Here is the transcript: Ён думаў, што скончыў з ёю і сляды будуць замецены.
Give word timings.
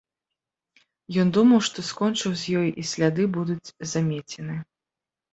Ён 1.23 1.27
думаў, 1.35 1.59
што 1.67 1.83
скончыў 1.89 2.31
з 2.43 2.55
ёю 2.61 2.69
і 2.83 2.85
сляды 2.93 3.27
будуць 3.35 3.73
замецены. 3.93 4.57